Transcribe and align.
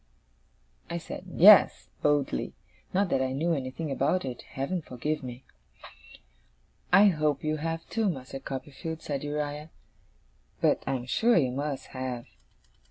I 0.89 0.97
said, 0.97 1.25
'Yes,' 1.27 1.91
boldly; 2.01 2.55
not 2.91 3.09
that 3.09 3.21
I 3.21 3.33
knew 3.33 3.53
anything 3.53 3.91
about 3.91 4.25
it, 4.25 4.41
Heaven 4.41 4.81
forgive 4.81 5.21
me! 5.21 5.43
'I 6.91 7.05
hope 7.09 7.43
you 7.43 7.57
have, 7.57 7.85
too, 7.87 8.09
Master 8.09 8.39
Copperfield,' 8.39 9.03
said 9.03 9.23
Uriah. 9.23 9.69
'But 10.59 10.83
I 10.87 10.95
am 10.95 11.05
sure 11.05 11.37
you 11.37 11.51
must 11.51 11.89
have. 11.89 12.25